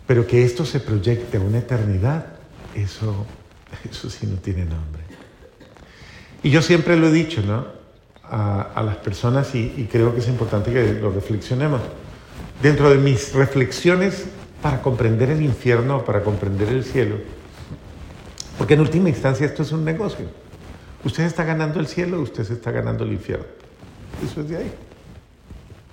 Pero 0.08 0.25
que 0.25 0.46
esto 0.46 0.65
se 0.65 0.79
proyecte 0.79 1.36
a 1.36 1.41
una 1.41 1.58
eternidad, 1.58 2.25
eso, 2.74 3.25
eso 3.89 4.10
sí 4.10 4.27
no 4.27 4.38
tiene 4.38 4.63
nombre. 4.63 5.03
Y 6.41 6.51
yo 6.51 6.62
siempre 6.62 6.96
lo 6.96 7.08
he 7.08 7.12
dicho, 7.12 7.41
¿no? 7.41 7.67
A, 8.24 8.82
las 8.84 8.96
personas 8.98 9.53
y 9.53 9.88
creo 9.91 10.13
que 10.13 10.20
es 10.20 10.27
importante 10.29 10.72
que 10.72 10.94
lo 10.94 11.12
reflexionemos. 11.12 11.82
Dentro 12.62 12.89
de 12.89 12.98
mis 12.98 13.34
reflexiones 13.34 14.25
para 14.65 14.81
comprender 14.81 15.29
el 15.29 15.43
infierno, 15.43 16.03
para 16.03 16.24
comprender 16.24 16.69
el 16.69 16.84
cielo, 16.84 17.17
porque 18.57 18.74
en 18.74 18.79
última 18.79 19.10
instancia 19.10 19.45
esto 19.45 19.62
es 19.62 19.72
un 19.72 19.86
negocio. 19.86 20.25
Usted 21.03 21.24
está 21.25 21.43
ganando 21.43 21.79
el 21.79 21.86
cielo, 21.86 22.19
usted 22.19 22.43
se 22.43 22.53
está 22.53 22.72
ganando 22.72 23.03
el 23.03 23.13
infierno. 23.13 23.45
Eso 24.25 24.41
es 24.41 24.50
de 24.50 24.57
ahí. 24.57 24.74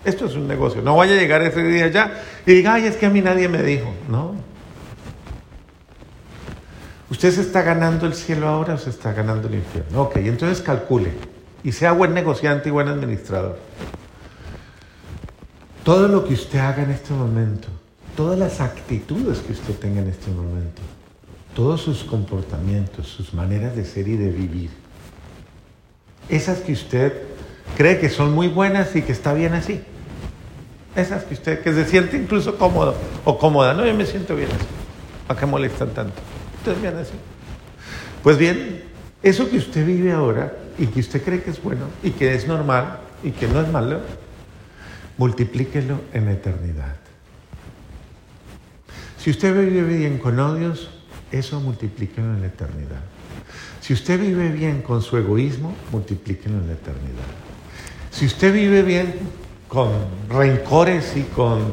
Esto 0.07 0.25
es 0.25 0.37
un 0.37 0.49
negocio. 0.49 0.81
No 0.81 0.97
vaya 0.97 1.13
a 1.13 1.17
llegar 1.19 1.43
ese 1.43 1.63
día 1.63 1.89
ya 1.89 2.23
y 2.47 2.55
diga, 2.55 2.73
ay, 2.73 2.87
es 2.87 2.97
que 2.97 3.05
a 3.05 3.11
mí 3.11 3.21
nadie 3.21 3.47
me 3.47 3.63
dijo. 3.63 3.93
No. 4.09 4.37
¿Usted 7.11 7.31
se 7.31 7.43
está 7.43 7.61
ganando 7.61 8.07
el 8.07 8.15
cielo 8.15 8.49
ahora 8.49 8.73
o 8.73 8.79
se 8.79 8.89
está 8.89 9.13
ganando 9.13 9.49
el 9.49 9.57
infierno? 9.57 10.01
Ok, 10.01 10.17
entonces 10.17 10.63
calcule 10.63 11.11
y 11.63 11.73
sea 11.73 11.93
buen 11.93 12.15
negociante 12.15 12.71
y 12.71 12.73
buen 12.73 12.89
administrador. 12.89 13.59
Todo 15.85 16.09
lo 16.09 16.25
que 16.25 16.33
usted 16.33 16.59
haga 16.59 16.85
en 16.85 16.91
este 16.93 17.13
momento, 17.13 17.69
todas 18.17 18.39
las 18.39 18.61
actitudes 18.61 19.39
que 19.39 19.53
usted 19.53 19.75
tenga 19.75 20.01
en 20.01 20.09
este 20.09 20.31
momento, 20.31 20.83
todos 21.55 21.81
sus 21.81 22.05
comportamientos, 22.05 23.09
sus 23.09 23.35
maneras 23.35 23.77
de 23.77 23.85
ser 23.85 24.09
y 24.09 24.17
de 24.17 24.31
vivir, 24.31 24.71
esas 26.29 26.59
que 26.61 26.73
usted 26.73 27.23
cree 27.77 27.99
que 27.99 28.09
son 28.09 28.33
muy 28.33 28.49
buenas 28.49 28.95
y 28.97 29.03
que 29.03 29.13
está 29.13 29.35
bien 29.35 29.55
así, 29.55 29.83
esas 30.95 31.25
que 31.25 31.35
usted, 31.35 31.61
que 31.63 31.73
se 31.73 31.87
siente 31.87 32.17
incluso 32.17 32.57
cómodo 32.59 32.95
o 33.25 33.39
cómoda, 33.39 33.75
no, 33.75 33.87
yo 33.87 33.95
me 33.95 34.07
siento 34.07 34.37
bien 34.37 34.51
así, 34.51 34.67
¿para 35.27 35.41
qué 35.41 35.47
molestan 35.47 35.91
tanto? 35.91 36.21
Usted 36.59 36.81
bien 36.81 36.97
así. 36.97 37.15
Pues 38.23 38.39
bien, 38.39 38.83
eso 39.23 39.49
que 39.49 39.57
usted 39.57 39.87
vive 39.87 40.13
ahora 40.13 40.53
y 40.79 40.87
que 40.87 41.01
usted 41.01 41.23
cree 41.23 41.43
que 41.43 41.51
es 41.51 41.63
bueno 41.63 41.87
y 42.03 42.11
que 42.11 42.35
es 42.35 42.47
normal 42.47 42.99
y 43.23 43.31
que 43.31 43.49
no 43.49 43.61
es 43.61 43.69
malo, 43.69 44.01
multiplíquelo 45.19 46.01
en 46.13 46.27
la 46.27 46.33
eternidad. 46.33 47.02
Si 49.23 49.31
usted 49.31 49.55
vive 49.55 49.83
bien 49.83 50.19
con 50.19 50.41
odios, 50.41 50.91
eso 51.31 51.61
multiplíquelo 51.61 52.35
en 52.35 52.41
la 52.41 52.49
eternidad. 52.49 53.03
Si 53.81 53.93
usted 53.93 54.21
vive 54.21 54.49
bien 54.49 54.83
con 54.83 55.01
su 55.01 55.17
egoísmo, 55.17 55.77
multiplíquelo 55.93 56.59
en 56.59 56.67
la 56.67 56.73
eternidad. 56.73 57.31
Si 58.11 58.27
usted 58.27 58.53
vive 58.53 58.83
bien 58.83 59.15
con 59.69 59.91
rencores 60.29 61.17
y 61.17 61.23
con 61.23 61.73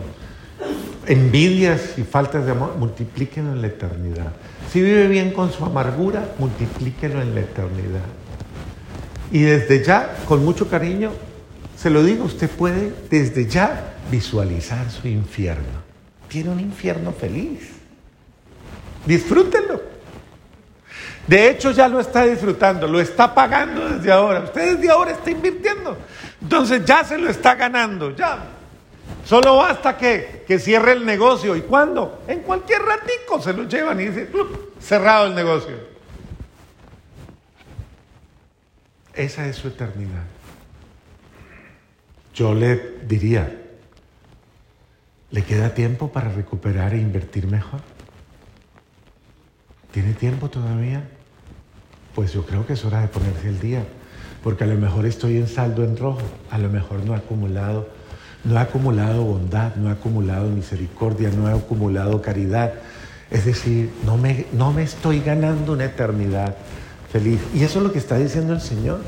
envidias 1.08 1.98
y 1.98 2.04
faltas 2.04 2.46
de 2.46 2.52
amor, 2.52 2.76
multiplíquelo 2.78 3.52
en 3.52 3.64
la 3.64 3.68
eternidad. 3.70 4.32
Si 4.72 4.80
vive 4.80 5.08
bien 5.08 5.32
con 5.32 5.52
su 5.52 5.66
amargura, 5.66 6.36
multiplíquelo 6.38 7.20
en 7.20 7.34
la 7.34 7.42
eternidad. 7.42 8.06
Y 9.32 9.42
desde 9.42 9.84
ya, 9.84 10.18
con 10.28 10.46
mucho 10.46 10.70
cariño, 10.70 11.14
se 11.76 11.90
lo 11.90 12.04
digo, 12.04 12.26
usted 12.26 12.48
puede 12.48 12.94
desde 13.10 13.48
ya 13.48 13.96
visualizar 14.12 14.92
su 14.92 15.08
infierno. 15.08 15.89
Tiene 16.30 16.52
un 16.52 16.60
infierno 16.60 17.12
feliz. 17.12 17.72
Disfrútenlo. 19.06 19.82
De 21.28 21.50
hecho, 21.50 21.72
ya 21.72 21.88
lo 21.88 22.00
está 22.00 22.24
disfrutando, 22.24 22.88
lo 22.88 23.00
está 23.00 23.34
pagando 23.36 23.90
desde 23.90 24.12
ahora. 24.12 24.42
Usted 24.42 24.76
desde 24.76 24.90
ahora 24.90 25.12
está 25.12 25.30
invirtiendo. 25.30 25.98
Entonces 26.42 26.86
ya 26.86 27.04
se 27.04 27.18
lo 27.18 27.30
está 27.30 27.56
ganando, 27.56 28.16
ya. 28.16 28.40
Solo 29.26 29.58
basta 29.58 29.98
que, 29.98 30.44
que 30.48 30.58
cierre 30.58 30.94
el 30.94 31.06
negocio. 31.06 31.56
¿Y 31.56 31.62
cuándo? 31.62 32.24
En 32.28 32.40
cualquier 32.40 32.82
ratico 32.82 33.42
se 33.42 33.54
lo 33.54 33.64
llevan 33.64 34.00
y 34.00 34.08
dice, 34.08 34.30
cerrado 34.80 35.28
el 35.28 35.36
negocio. 35.36 35.76
Esa 39.14 39.48
es 39.48 39.58
su 39.58 39.68
eternidad. 39.68 40.24
Yo 42.34 42.54
le 42.54 43.00
diría, 43.06 43.69
¿le 45.32 45.44
queda 45.44 45.74
tiempo 45.74 46.12
para 46.12 46.30
recuperar 46.30 46.94
e 46.94 47.00
invertir 47.00 47.48
mejor? 47.48 47.82
¿Tiene 49.92 50.14
tiempo 50.14 50.50
todavía? 50.50 51.04
Pues 52.16 52.34
yo 52.34 52.46
creo 52.46 52.66
que 52.66 52.74
es 52.74 52.86
hora 52.86 53.02
de 53.02 53.08
ponerse 53.08 53.50
el 53.50 53.60
día, 53.60 53.84
porque 54.44 54.64
a 54.64 54.68
lo 54.68 54.76
mejor 54.76 55.06
estoy 55.06 55.38
en 55.38 55.48
saldo 55.48 55.84
en 55.84 55.98
rojo, 55.98 56.22
a 56.52 56.58
lo 56.58 56.70
mejor 56.70 57.04
no 57.06 57.14
he 57.14 57.18
acumulado, 57.18 57.90
no 58.44 58.56
he 58.56 58.60
acumulado 58.60 59.24
bondad, 59.24 59.76
no 59.76 59.90
he 59.90 59.92
acumulado 59.92 60.50
misericordia, 60.50 61.30
no 61.30 61.50
he 61.50 61.58
acumulado 61.58 62.22
caridad. 62.22 62.74
Es 63.32 63.46
decir, 63.46 63.92
no 64.06 64.18
me, 64.18 64.46
no 64.54 64.72
me 64.72 64.84
estoy 64.84 65.20
ganando 65.22 65.74
una 65.74 65.86
eternidad 65.86 66.56
feliz. 67.12 67.40
Y 67.54 67.64
eso 67.64 67.80
es 67.80 67.86
lo 67.86 67.92
que 67.92 68.00
está 68.00 68.18
diciendo 68.18 68.54
el 68.54 68.62
Señor. 68.62 69.02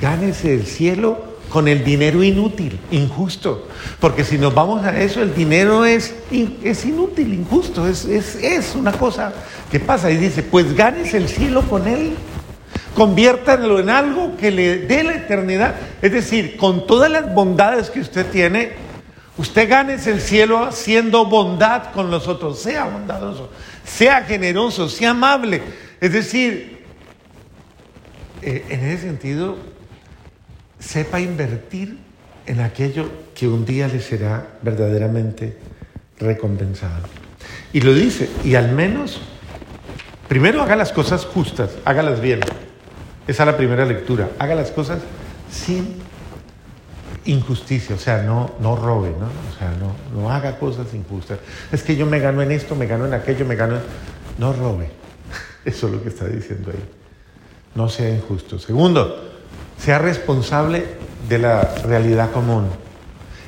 Gánese 0.00 0.54
el 0.54 0.64
cielo 0.66 1.33
con 1.48 1.68
el 1.68 1.84
dinero 1.84 2.22
inútil, 2.22 2.78
injusto. 2.90 3.68
Porque 4.00 4.24
si 4.24 4.38
nos 4.38 4.54
vamos 4.54 4.84
a 4.84 5.00
eso, 5.00 5.22
el 5.22 5.34
dinero 5.34 5.84
es, 5.84 6.14
es 6.30 6.84
inútil, 6.84 7.32
injusto, 7.32 7.86
es, 7.86 8.04
es, 8.04 8.74
una 8.74 8.92
cosa 8.92 9.32
que 9.70 9.80
pasa. 9.80 10.10
Y 10.10 10.16
dice, 10.16 10.42
pues 10.42 10.74
ganes 10.74 11.14
el 11.14 11.28
cielo 11.28 11.62
con 11.62 11.86
él, 11.86 12.14
conviértanlo 12.94 13.78
en 13.78 13.90
algo 13.90 14.36
que 14.36 14.50
le 14.50 14.78
dé 14.78 15.04
la 15.04 15.14
eternidad. 15.14 15.74
Es 16.02 16.12
decir, 16.12 16.56
con 16.56 16.86
todas 16.86 17.10
las 17.10 17.32
bondades 17.34 17.90
que 17.90 18.00
usted 18.00 18.26
tiene, 18.26 18.72
usted 19.36 19.68
ganes 19.68 20.06
el 20.06 20.20
cielo 20.20 20.64
haciendo 20.64 21.26
bondad 21.26 21.92
con 21.92 22.10
los 22.10 22.28
otros, 22.28 22.58
sea 22.60 22.84
bondadoso, 22.84 23.50
sea 23.84 24.22
generoso, 24.22 24.88
sea 24.88 25.10
amable. 25.10 25.62
Es 26.00 26.12
decir, 26.12 26.74
eh, 28.42 28.64
en 28.68 28.84
ese 28.84 29.04
sentido, 29.04 29.56
sepa 30.84 31.20
invertir 31.20 31.98
en 32.46 32.60
aquello 32.60 33.08
que 33.34 33.48
un 33.48 33.64
día 33.64 33.88
le 33.88 34.00
será 34.00 34.58
verdaderamente 34.62 35.56
recompensado. 36.18 37.08
Y 37.72 37.80
lo 37.80 37.94
dice, 37.94 38.28
y 38.44 38.54
al 38.54 38.72
menos, 38.72 39.20
primero 40.28 40.62
haga 40.62 40.76
las 40.76 40.92
cosas 40.92 41.24
justas, 41.24 41.70
hágalas 41.84 42.20
bien. 42.20 42.40
Esa 43.26 43.42
es 43.42 43.46
la 43.46 43.56
primera 43.56 43.84
lectura. 43.86 44.30
Haga 44.38 44.54
las 44.54 44.70
cosas 44.70 45.00
sin 45.50 45.96
injusticia, 47.24 47.96
o 47.96 47.98
sea, 47.98 48.22
no, 48.22 48.52
no 48.60 48.76
robe, 48.76 49.10
¿no? 49.18 49.26
O 49.26 49.58
sea, 49.58 49.72
no, 49.80 49.94
no 50.14 50.30
haga 50.30 50.58
cosas 50.58 50.92
injustas. 50.92 51.38
Es 51.72 51.82
que 51.82 51.96
yo 51.96 52.04
me 52.04 52.20
gano 52.20 52.42
en 52.42 52.52
esto, 52.52 52.74
me 52.74 52.86
gano 52.86 53.06
en 53.06 53.14
aquello, 53.14 53.46
me 53.46 53.56
gano 53.56 53.76
en... 53.76 53.82
No 54.38 54.52
robe. 54.52 54.90
Eso 55.64 55.86
es 55.86 55.92
lo 55.94 56.02
que 56.02 56.10
está 56.10 56.26
diciendo 56.26 56.70
ahí. 56.70 56.84
No 57.74 57.88
sea 57.88 58.10
injusto. 58.10 58.58
Segundo, 58.58 59.33
sea 59.78 59.98
responsable 59.98 60.84
de 61.28 61.38
la 61.38 61.74
realidad 61.84 62.30
común. 62.30 62.66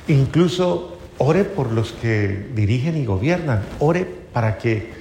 Incluso 0.07 0.97
ore 1.17 1.43
por 1.43 1.71
los 1.71 1.91
que 1.91 2.49
dirigen 2.55 2.97
y 2.97 3.05
gobiernan. 3.05 3.63
Ore 3.79 4.05
para 4.33 4.57
que 4.57 4.91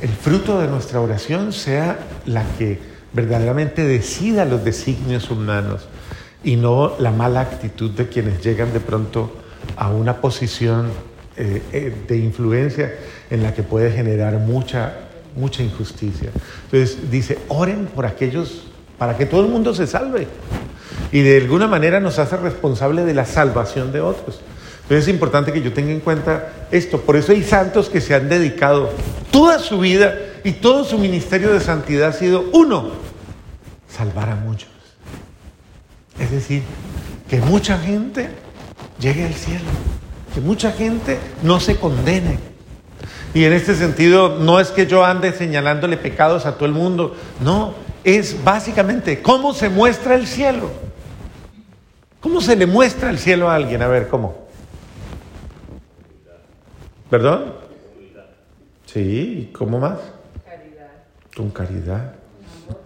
el 0.00 0.10
fruto 0.10 0.60
de 0.60 0.68
nuestra 0.68 1.00
oración 1.00 1.52
sea 1.52 1.98
la 2.26 2.44
que 2.58 2.78
verdaderamente 3.12 3.84
decida 3.84 4.44
los 4.44 4.64
designios 4.64 5.30
humanos 5.30 5.88
y 6.42 6.56
no 6.56 6.98
la 6.98 7.12
mala 7.12 7.40
actitud 7.40 7.90
de 7.90 8.08
quienes 8.08 8.42
llegan 8.42 8.72
de 8.72 8.80
pronto 8.80 9.32
a 9.76 9.90
una 9.90 10.20
posición 10.20 10.90
eh, 11.36 11.62
eh, 11.72 11.94
de 12.08 12.18
influencia 12.18 12.94
en 13.30 13.42
la 13.42 13.54
que 13.54 13.62
puede 13.62 13.92
generar 13.92 14.38
mucha, 14.38 14.94
mucha 15.36 15.62
injusticia. 15.62 16.30
Entonces 16.64 17.10
dice, 17.10 17.38
oren 17.48 17.86
por 17.86 18.06
aquellos 18.06 18.64
para 18.98 19.16
que 19.16 19.26
todo 19.26 19.42
el 19.42 19.48
mundo 19.48 19.74
se 19.74 19.86
salve 19.86 20.26
y 21.12 21.20
de 21.20 21.36
alguna 21.36 21.68
manera 21.68 22.00
nos 22.00 22.18
hace 22.18 22.38
responsable 22.38 23.04
de 23.04 23.12
la 23.12 23.26
salvación 23.26 23.92
de 23.92 24.00
otros. 24.00 24.40
Entonces 24.82 25.04
es 25.04 25.14
importante 25.14 25.52
que 25.52 25.62
yo 25.62 25.72
tenga 25.72 25.92
en 25.92 26.00
cuenta 26.00 26.66
esto. 26.70 27.00
Por 27.00 27.16
eso 27.16 27.32
hay 27.32 27.42
santos 27.42 27.88
que 27.88 28.00
se 28.00 28.14
han 28.14 28.28
dedicado 28.28 28.90
toda 29.30 29.58
su 29.58 29.78
vida 29.78 30.18
y 30.42 30.52
todo 30.52 30.84
su 30.84 30.98
ministerio 30.98 31.52
de 31.52 31.60
santidad 31.60 32.08
ha 32.08 32.12
sido 32.12 32.46
uno, 32.52 32.90
salvar 33.88 34.30
a 34.30 34.36
muchos. 34.36 34.70
Es 36.18 36.30
decir, 36.30 36.62
que 37.28 37.40
mucha 37.40 37.78
gente 37.78 38.30
llegue 38.98 39.26
al 39.26 39.34
cielo, 39.34 39.64
que 40.34 40.40
mucha 40.40 40.72
gente 40.72 41.18
no 41.42 41.60
se 41.60 41.76
condene. 41.76 42.38
Y 43.34 43.44
en 43.44 43.52
este 43.52 43.74
sentido 43.74 44.38
no 44.38 44.60
es 44.60 44.68
que 44.68 44.86
yo 44.86 45.04
ande 45.04 45.32
señalándole 45.32 45.96
pecados 45.96 46.44
a 46.44 46.56
todo 46.56 46.66
el 46.66 46.72
mundo, 46.72 47.16
no, 47.40 47.74
es 48.04 48.42
básicamente 48.44 49.22
cómo 49.22 49.54
se 49.54 49.68
muestra 49.68 50.14
el 50.14 50.26
cielo. 50.26 50.70
¿Cómo 52.22 52.40
se 52.40 52.54
le 52.54 52.66
muestra 52.66 53.10
el 53.10 53.18
cielo 53.18 53.50
a 53.50 53.56
alguien? 53.56 53.82
A 53.82 53.88
ver, 53.88 54.06
¿cómo? 54.06 54.46
¿Perdón? 57.10 57.54
Sí, 58.86 59.50
¿cómo 59.52 59.80
más? 59.80 59.98
Caridad. 60.46 60.92
Con 61.36 61.50
caridad. 61.50 62.14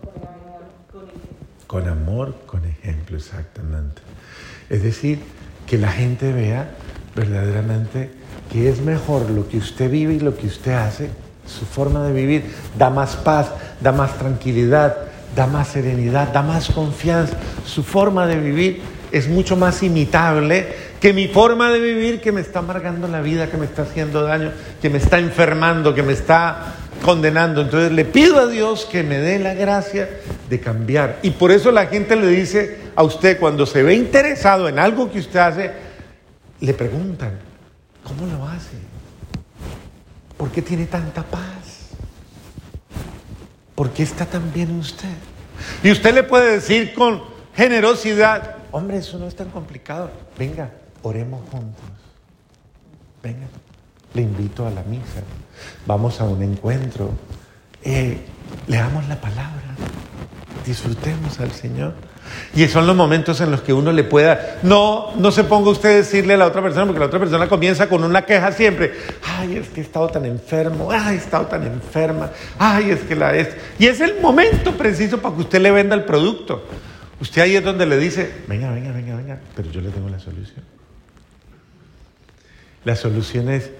Con 0.01 0.23
amor, 0.23 0.63
con 0.91 1.03
ejemplo. 1.03 1.67
Con 1.67 1.89
amor, 1.89 2.35
con 2.47 2.65
ejemplo, 2.65 3.19
exactamente. 3.19 4.01
Es 4.71 4.83
decir, 4.83 5.21
que 5.67 5.77
la 5.77 5.93
gente 5.93 6.33
vea 6.33 6.71
verdaderamente 7.15 8.11
que 8.51 8.71
es 8.71 8.81
mejor 8.81 9.29
lo 9.31 9.47
que 9.49 9.59
usted 9.59 9.91
vive 9.91 10.15
y 10.15 10.21
lo 10.21 10.35
que 10.35 10.47
usted 10.47 10.73
hace, 10.73 11.11
su 11.47 11.67
forma 11.67 12.03
de 12.05 12.13
vivir, 12.15 12.55
da 12.79 12.89
más 12.89 13.17
paz, 13.17 13.51
da 13.83 13.93
más 13.93 14.17
tranquilidad, 14.17 14.97
da 15.35 15.47
más 15.47 15.69
serenidad, 15.69 16.33
da 16.33 16.43
más 16.43 16.71
confianza. 16.71 17.37
Su 17.67 17.83
forma 17.83 18.27
de 18.27 18.41
vivir 18.41 18.96
es 19.17 19.29
mucho 19.29 19.57
más 19.57 19.83
imitable 19.83 20.67
que 21.01 21.13
mi 21.13 21.29
forma 21.29 21.71
de 21.71 21.81
vivir 21.81 22.21
que 22.21 22.33
me 22.33 22.41
está 22.41 22.59
amargando 22.59 23.09
la 23.09 23.21
vida, 23.21 23.49
que 23.49 23.57
me 23.57 23.67
está 23.67 23.83
haciendo 23.83 24.23
daño, 24.23 24.53
que 24.83 24.91
me 24.91 24.99
está 24.99 25.19
enfermando, 25.19 25.95
que 25.95 26.03
me 26.03 26.13
está 26.13 26.75
condenando. 27.03 27.63
Entonces 27.63 27.93
le 27.93 28.05
pido 28.05 28.39
a 28.39 28.47
Dios 28.47 28.87
que 28.91 29.03
me 29.03 29.19
dé 29.19 29.39
la 29.39 29.55
gracia 29.55 30.09
de 30.49 30.61
cambiar. 30.61 31.19
Y 31.23 31.31
por 31.31 31.51
eso 31.51 31.71
la 31.71 31.87
gente 31.87 32.17
le 32.17 32.27
dice 32.29 32.79
a 32.95 33.03
usted, 33.03 33.39
cuando 33.39 33.67
se 33.67 33.83
ve 33.83 33.95
interesado 33.95 34.69
en 34.69 34.79
algo 34.79 35.11
que 35.11 35.21
usted 35.21 35.39
hace, 35.39 35.71
le 36.61 36.75
preguntan, 36.75 37.39
¿cómo 38.03 38.27
lo 38.27 38.47
hace? 38.47 38.77
¿Por 40.37 40.51
qué 40.51 40.63
tiene 40.63 40.87
tanta 40.87 41.23
paz? 41.23 41.91
¿Por 43.75 43.91
qué 43.91 44.03
está 44.03 44.27
tan 44.27 44.53
bien 44.53 44.79
usted? 44.79 45.09
Y 45.83 45.91
usted 45.91 46.15
le 46.15 46.23
puede 46.23 46.53
decir 46.53 46.95
con 46.95 47.23
generosidad, 47.55 48.56
hombre, 48.77 48.99
eso 48.99 49.19
no 49.19 49.27
es 49.27 49.35
tan 49.35 49.49
complicado. 49.49 50.11
Venga, 50.39 50.71
oremos 51.03 51.41
juntos. 51.51 51.83
Venga, 53.23 53.47
le 54.15 54.23
invito 54.23 54.67
a 54.67 54.71
la 54.71 54.83
misa. 54.83 55.23
Vamos 55.87 56.21
a 56.21 56.25
un 56.25 56.43
encuentro. 56.43 57.11
Eh, 57.83 58.19
leamos 58.67 59.09
la 59.09 59.21
palabra. 59.21 59.75
Disfrutemos 60.65 61.41
al 61.41 61.53
Señor. 61.53 61.95
Y 62.55 62.67
son 62.67 62.87
los 62.87 62.97
momentos 62.97 63.41
en 63.41 63.51
los 63.51 63.63
que 63.63 63.73
uno 63.73 63.93
le 63.93 64.03
pueda, 64.03 64.59
no, 64.63 65.13
no 65.17 65.31
se 65.31 65.45
ponga 65.45 65.71
usted 65.71 65.91
a 65.91 65.95
decirle 65.95 66.35
a 66.35 66.37
la 66.37 66.47
otra 66.47 66.61
persona, 66.61 66.85
porque 66.85 66.99
la 66.99 67.07
otra 67.07 67.21
persona 67.21 67.49
comienza 67.49 67.89
con 67.89 68.03
una 68.03 68.25
queja 68.25 68.51
siempre. 68.51 68.95
Ay, 69.39 69.57
es 69.57 69.69
que 69.69 69.81
he 69.81 69.85
estado 69.85 70.09
tan 70.09 70.25
enfermo, 70.25 70.91
ay, 70.91 71.15
he 71.15 71.19
estado 71.19 71.47
tan 71.47 71.65
enferma, 71.65 72.31
ay, 72.59 72.91
es 72.91 73.01
que 73.03 73.15
la 73.15 73.35
es. 73.37 73.57
Y 73.79 73.87
es 73.87 74.01
el 74.01 74.21
momento 74.21 74.73
preciso 74.73 75.19
para 75.19 75.37
que 75.37 75.43
usted 75.43 75.61
le 75.61 75.71
venda 75.71 75.95
el 75.95 76.05
producto. 76.05 76.65
Usted 77.21 77.43
ahí 77.43 77.57
es 77.57 77.65
donde 77.65 77.87
le 77.87 77.97
dice, 77.99 78.31
venga, 78.47 78.71
venga, 78.71 78.93
venga, 78.93 79.17
venga, 79.17 79.39
pero 79.55 79.71
yo 79.71 79.81
le 79.81 79.91
tengo 79.91 80.09
la 80.09 80.19
solución. 80.19 80.65
La 82.85 82.95
solución 82.95 83.49
es, 83.49 83.71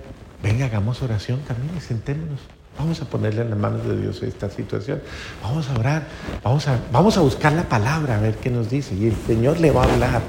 venga, 0.43 0.67
hagamos 0.67 1.03
oración, 1.03 1.41
camine, 1.47 1.81
sentémonos. 1.81 2.41
Vamos 2.79 3.01
a 3.01 3.07
ponerle 3.07 3.43
en 3.43 3.51
las 3.51 3.59
manos 3.59 3.87
de 3.87 3.99
Dios 4.01 4.23
esta 4.23 4.51
situación. 4.51 5.01
Vamos 5.43 5.69
a 5.69 5.79
orar, 5.79 6.03
vamos 6.43 6.69
a, 6.69 6.79
vamos 6.93 7.17
a 7.17 7.21
buscar 7.21 7.53
la 7.53 7.63
palabra 7.63 8.17
a 8.17 8.21
ver 8.21 8.35
qué 8.35 8.51
nos 8.51 8.69
dice. 8.69 8.95
Y 8.95 9.07
el 9.07 9.17
Señor 9.27 9.61
le 9.61 9.71
va 9.71 9.85
a 9.85 9.93
hablar. 9.93 10.23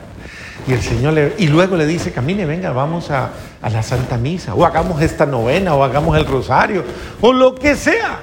Y 0.65 0.73
el 0.73 0.81
Señor 0.81 1.13
le, 1.13 1.33
y 1.37 1.47
luego 1.47 1.75
le 1.75 1.85
dice, 1.85 2.11
camine, 2.11 2.45
venga, 2.45 2.71
vamos 2.71 3.11
a, 3.11 3.31
a 3.61 3.69
la 3.69 3.83
Santa 3.83 4.17
Misa, 4.17 4.53
o 4.53 4.65
hagamos 4.65 5.01
esta 5.01 5.25
novena, 5.25 5.75
o 5.75 5.83
hagamos 5.83 6.17
el 6.17 6.25
rosario, 6.25 6.83
o 7.21 7.33
lo 7.33 7.55
que 7.55 7.75
sea. 7.75 8.19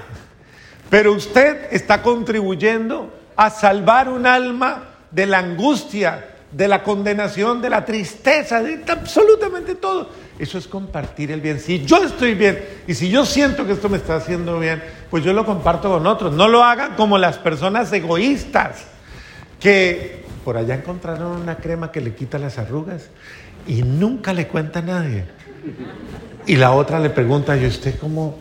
Pero 0.89 1.13
usted 1.13 1.69
está 1.71 2.03
contribuyendo 2.03 3.13
a 3.37 3.51
salvar 3.51 4.09
un 4.09 4.27
alma 4.27 4.85
de 5.11 5.27
la 5.27 5.39
angustia, 5.39 6.25
de 6.51 6.69
la 6.69 6.83
condenación, 6.83 7.61
de 7.61 7.71
la 7.71 7.85
tristeza, 7.85 8.63
de 8.63 8.83
absolutamente 8.89 9.75
todo. 9.75 10.09
Eso 10.39 10.59
es 10.59 10.67
compartir 10.67 11.31
el 11.31 11.41
bien. 11.41 11.61
Si 11.61 11.85
yo 11.85 12.03
estoy 12.03 12.35
bien 12.35 12.63
y 12.87 12.95
si 12.95 13.09
yo 13.09 13.25
siento 13.25 13.67
que 13.67 13.73
esto 13.73 13.89
me 13.89 13.99
está 13.99 14.17
haciendo 14.17 14.59
bien, 14.59 14.83
pues 15.11 15.25
yo 15.25 15.33
lo 15.33 15.47
comparto 15.47 15.91
con 15.91 16.07
otros. 16.07 16.33
No 16.35 16.49
lo 16.49 16.65
hagan 16.65 16.95
como 16.97 17.19
las 17.19 17.39
personas 17.39 17.93
egoístas 17.93 18.85
que 19.61 20.25
por 20.45 20.57
allá 20.57 20.75
encontraron 20.75 21.41
una 21.41 21.57
crema 21.57 21.91
que 21.93 22.01
le 22.01 22.15
quita 22.15 22.39
las 22.39 22.59
arrugas 22.59 23.09
y 23.67 23.83
nunca 23.83 24.33
le 24.33 24.49
cuenta 24.49 24.81
a 24.81 24.83
nadie. 24.83 25.25
Y 26.47 26.57
la 26.57 26.73
otra 26.73 27.01
le 27.01 27.11
pregunta, 27.11 27.57
¿y 27.57 27.67
usted 27.67 27.99
cómo? 27.99 28.37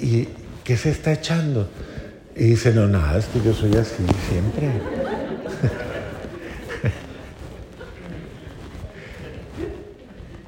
¿Y 0.00 0.28
qué 0.64 0.76
se 0.76 0.90
está 0.90 1.12
echando? 1.12 1.68
Y 2.34 2.44
dice, 2.44 2.72
no, 2.72 2.86
nada, 2.86 3.18
es 3.18 3.26
que 3.26 3.40
yo 3.40 3.52
soy 3.52 3.74
así 3.76 4.04
siempre. 4.28 4.70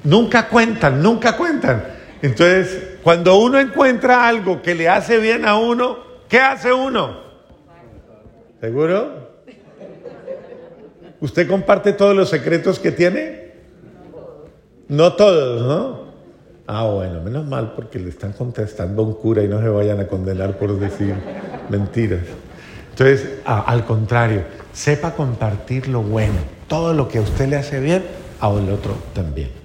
Nunca 0.03 0.47
cuentan, 0.49 1.01
nunca 1.01 1.35
cuentan. 1.35 1.83
Entonces, 2.21 2.97
cuando 3.01 3.37
uno 3.39 3.59
encuentra 3.59 4.27
algo 4.27 4.61
que 4.61 4.75
le 4.75 4.87
hace 4.87 5.17
bien 5.19 5.45
a 5.45 5.57
uno, 5.57 5.97
¿qué 6.29 6.39
hace 6.39 6.71
uno? 6.71 7.21
¿Seguro? 8.61 9.31
¿Usted 11.19 11.47
comparte 11.47 11.93
todos 11.93 12.15
los 12.15 12.29
secretos 12.29 12.77
que 12.79 12.91
tiene? 12.91 13.53
No 14.87 15.13
todos, 15.13 15.61
¿no? 15.61 16.04
Ah, 16.67 16.85
bueno, 16.85 17.21
menos 17.21 17.45
mal 17.45 17.73
porque 17.75 17.99
le 17.99 18.09
están 18.09 18.33
contestando 18.33 19.03
a 19.03 19.05
un 19.05 19.13
cura 19.13 19.43
y 19.43 19.47
no 19.47 19.61
se 19.61 19.69
vayan 19.69 19.99
a 19.99 20.07
condenar 20.07 20.57
por 20.57 20.79
decir 20.79 21.13
mentiras. 21.69 22.21
Entonces, 22.89 23.39
al 23.45 23.85
contrario, 23.85 24.43
sepa 24.73 25.11
compartir 25.13 25.87
lo 25.87 26.01
bueno, 26.01 26.35
todo 26.67 26.93
lo 26.93 27.07
que 27.07 27.19
a 27.19 27.21
usted 27.21 27.49
le 27.49 27.57
hace 27.57 27.79
bien, 27.79 28.03
a 28.39 28.49
el 28.49 28.69
otro 28.69 28.95
también. 29.13 29.64